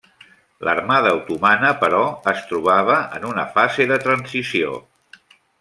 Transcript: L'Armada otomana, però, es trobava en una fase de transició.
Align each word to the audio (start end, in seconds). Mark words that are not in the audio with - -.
L'Armada 0.67 1.11
otomana, 1.17 1.69
però, 1.83 2.01
es 2.33 2.41
trobava 2.53 2.97
en 3.19 3.31
una 3.35 3.47
fase 3.59 3.91
de 3.93 4.03
transició. 4.09 4.73